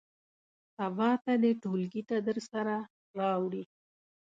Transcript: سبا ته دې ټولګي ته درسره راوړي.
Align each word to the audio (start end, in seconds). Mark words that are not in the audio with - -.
سبا 0.77 1.09
ته 1.23 1.33
دې 1.41 1.51
ټولګي 1.61 2.01
ته 2.09 2.15
درسره 2.27 2.75
راوړي. 3.19 3.63